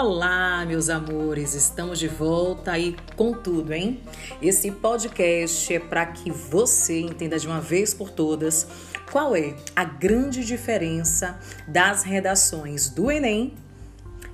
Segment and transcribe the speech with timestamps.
[0.00, 4.00] Olá, meus amores, estamos de volta aí com tudo, hein?
[4.40, 8.68] Esse podcast é para que você entenda de uma vez por todas
[9.10, 11.36] qual é a grande diferença
[11.66, 13.54] das redações do Enem,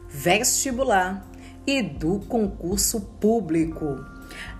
[0.07, 1.27] vestibular
[1.67, 4.05] e do concurso público.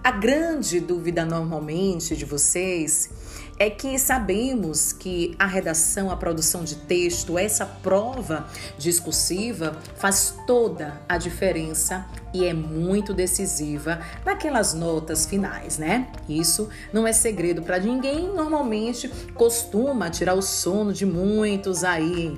[0.03, 3.11] A grande dúvida normalmente de vocês
[3.59, 8.47] é que sabemos que a redação, a produção de texto, essa prova
[8.77, 16.09] discursiva faz toda a diferença e é muito decisiva naquelas notas finais, né?
[16.29, 22.37] Isso não é segredo para ninguém, normalmente costuma tirar o sono de muitos aí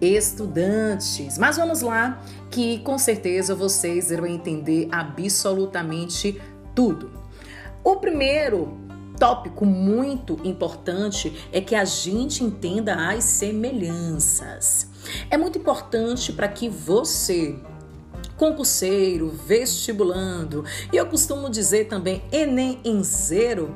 [0.00, 1.38] estudantes.
[1.38, 6.55] Mas vamos lá, que com certeza vocês irão entender absolutamente tudo.
[7.82, 8.76] O primeiro
[9.18, 14.90] tópico muito importante é que a gente entenda as semelhanças.
[15.30, 17.58] É muito importante para que você
[18.36, 23.74] concurseiro, vestibulando, e eu costumo dizer também Enem em zero,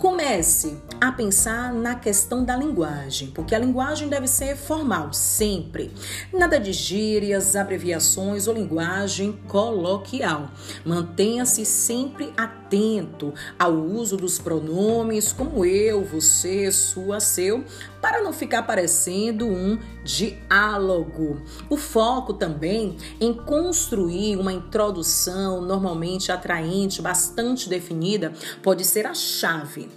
[0.00, 5.92] Comece a pensar na questão da linguagem, porque a linguagem deve ser formal, sempre.
[6.32, 10.52] Nada de gírias, abreviações ou linguagem coloquial.
[10.86, 17.62] Mantenha-se sempre atento ao uso dos pronomes como eu, você, sua, seu,
[18.00, 21.42] para não ficar parecendo um diálogo.
[21.68, 29.90] O foco também em construir uma introdução normalmente atraente, bastante definida, pode ser a chave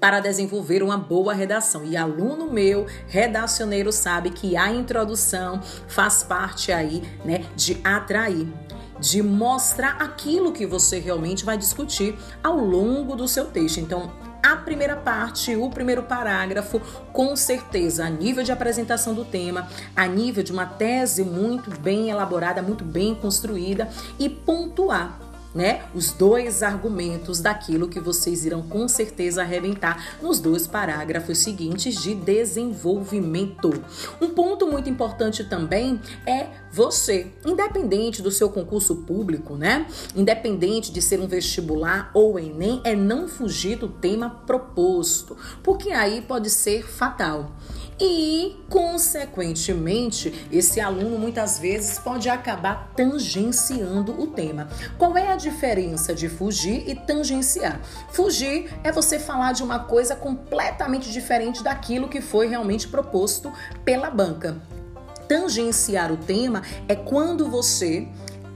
[0.00, 1.84] para desenvolver uma boa redação.
[1.84, 8.48] E aluno meu, redacioneiro, sabe que a introdução faz parte aí, né, de atrair
[9.02, 13.78] de mostrar aquilo que você realmente vai discutir ao longo do seu texto.
[13.78, 14.12] Então,
[14.42, 16.80] a primeira parte, o primeiro parágrafo,
[17.12, 22.10] com certeza, a nível de apresentação do tema, a nível de uma tese muito bem
[22.10, 25.21] elaborada, muito bem construída e pontuar
[25.54, 32.00] né, os dois argumentos daquilo que vocês irão com certeza arrebentar nos dois parágrafos seguintes
[32.00, 33.72] de desenvolvimento.
[34.20, 39.86] Um ponto muito importante também é você, independente do seu concurso público, né?
[40.16, 46.22] Independente de ser um vestibular ou ENEM, é não fugir do tema proposto, porque aí
[46.22, 47.52] pode ser fatal
[48.04, 54.68] e, consequentemente, esse aluno muitas vezes pode acabar tangenciando o tema.
[54.98, 57.80] Qual é a diferença de fugir e tangenciar?
[58.10, 63.52] Fugir é você falar de uma coisa completamente diferente daquilo que foi realmente proposto
[63.84, 64.60] pela banca.
[65.28, 68.08] Tangenciar o tema é quando você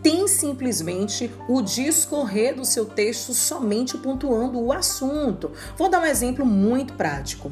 [0.07, 5.51] tem simplesmente o discorrer do seu texto somente pontuando o assunto.
[5.77, 7.51] Vou dar um exemplo muito prático.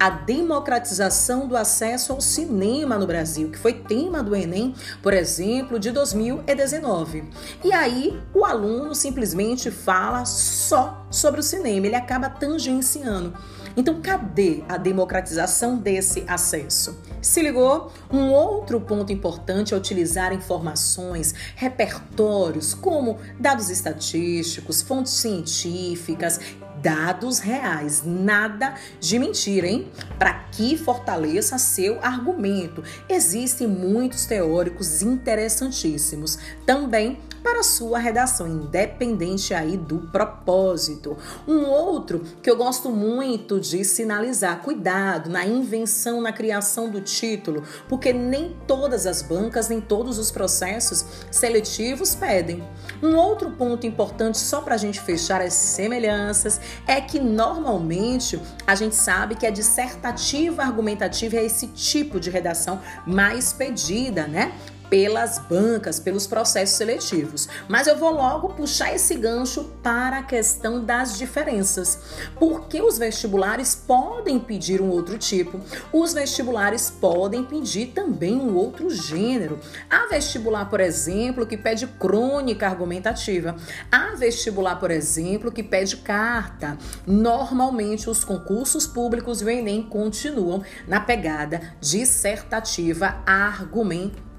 [0.00, 5.78] A democratização do acesso ao cinema no Brasil, que foi tema do Enem, por exemplo,
[5.78, 7.22] de 2019.
[7.62, 13.32] E aí o aluno simplesmente fala só sobre o cinema, ele acaba tangenciando.
[13.76, 16.98] Então, cadê a democratização desse acesso?
[17.20, 17.92] Se ligou?
[18.10, 26.40] Um outro ponto importante é utilizar informações, repertórios, como dados estatísticos, fontes científicas,
[26.82, 29.90] dados reais, nada de mentira, hein?
[30.18, 32.82] Para que fortaleça seu argumento.
[33.08, 36.38] Existem muitos teóricos interessantíssimos.
[36.66, 41.16] Também para sua redação, independente aí do propósito.
[41.46, 47.62] Um outro que eu gosto muito de sinalizar, cuidado na invenção, na criação do título,
[47.88, 52.62] porque nem todas as bancas, nem todos os processos seletivos pedem.
[53.02, 58.74] Um outro ponto importante, só para a gente fechar as semelhanças, é que normalmente a
[58.74, 64.52] gente sabe que a dissertativa argumentativa é esse tipo de redação mais pedida, né?
[64.92, 67.48] Pelas bancas, pelos processos seletivos.
[67.66, 71.98] Mas eu vou logo puxar esse gancho para a questão das diferenças.
[72.38, 75.58] Porque os vestibulares podem pedir um outro tipo,
[75.94, 79.58] os vestibulares podem pedir também um outro gênero.
[79.88, 83.56] Há vestibular, por exemplo, que pede crônica argumentativa.
[83.90, 86.76] Há vestibular, por exemplo, que pede carta.
[87.06, 94.31] Normalmente, os concursos públicos e o Enem continuam na pegada dissertativa argumentativa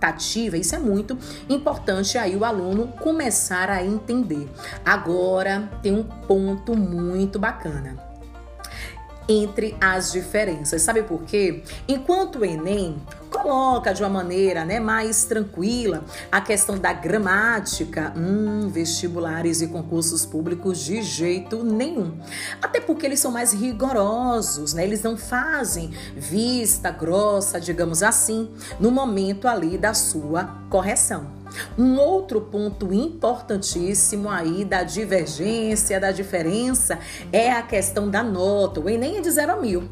[0.57, 1.17] isso é muito
[1.47, 4.49] importante aí o aluno começar a entender.
[4.83, 7.97] Agora tem um ponto muito bacana
[9.27, 10.81] entre as diferenças.
[10.81, 11.63] Sabe por quê?
[11.87, 13.01] Enquanto o Enem
[13.33, 20.25] coloca de uma maneira né, mais tranquila a questão da gramática, hum, vestibulares e concursos
[20.25, 22.17] públicos de jeito nenhum.
[22.61, 24.83] Até porque eles são mais rigorosos, né?
[24.83, 28.49] Eles não fazem vista grossa, digamos assim,
[28.79, 31.43] no momento ali da sua correção.
[31.77, 36.97] Um outro ponto importantíssimo aí da divergência, da diferença,
[37.31, 38.79] é a questão da nota.
[38.79, 39.89] O Enem é de 0 a mil.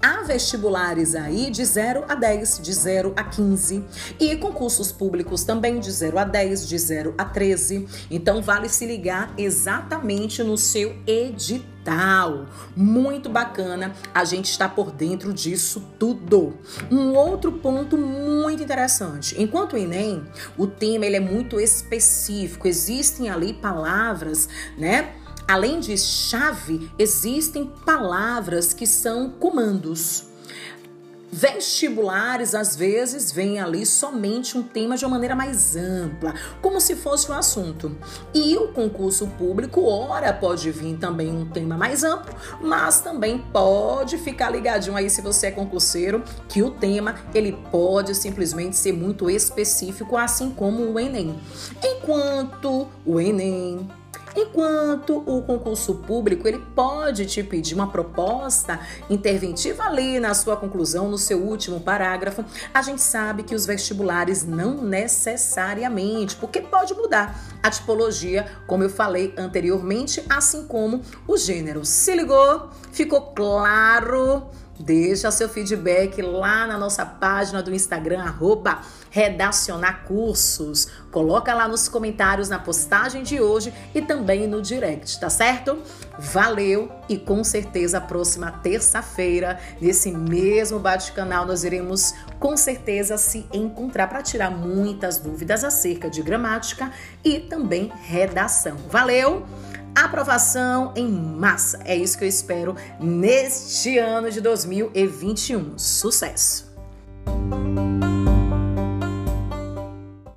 [0.00, 3.84] Há vestibulares aí de 0 a 10, de 0 a 15
[4.20, 7.88] e concursos públicos também de 0 a 10, de 0 a 13.
[8.08, 12.46] Então vale se ligar exatamente no seu edital.
[12.76, 16.56] Muito bacana, a gente está por dentro disso tudo.
[16.90, 20.22] Um outro ponto muito interessante, enquanto o ENEM,
[20.56, 25.12] o tema ele é muito específico, existem ali palavras, né?
[25.48, 30.28] Além de chave, existem palavras que são comandos.
[31.32, 36.96] Vestibulares, às vezes, vem ali somente um tema de uma maneira mais ampla, como se
[36.96, 37.96] fosse um assunto.
[38.34, 44.18] E o concurso público, ora, pode vir também um tema mais amplo, mas também pode
[44.18, 49.30] ficar ligadinho aí se você é concurseiro, que o tema ele pode simplesmente ser muito
[49.30, 51.38] específico, assim como o Enem.
[51.82, 53.86] Enquanto o Enem,
[54.40, 58.78] Enquanto o concurso público ele pode te pedir uma proposta
[59.10, 64.46] interventiva ali na sua conclusão, no seu último parágrafo, a gente sabe que os vestibulares
[64.46, 71.84] não necessariamente, porque pode mudar a tipologia, como eu falei anteriormente, assim como o gênero.
[71.84, 72.70] Se ligou?
[72.92, 74.48] Ficou claro?
[74.78, 80.86] Deixa seu feedback lá na nossa página do Instagram, arroba Redacionar Cursos.
[81.10, 85.78] Coloca lá nos comentários na postagem de hoje e também no direct, tá certo?
[86.16, 93.46] Valeu e com certeza a próxima terça-feira, nesse mesmo bate-canal, nós iremos com certeza se
[93.52, 96.90] encontrar para tirar muitas dúvidas acerca de gramática
[97.24, 98.76] e também redação.
[98.90, 99.46] Valeu!
[100.04, 101.80] aprovação em massa.
[101.84, 105.76] É isso que eu espero neste ano de 2021.
[105.76, 106.68] Sucesso!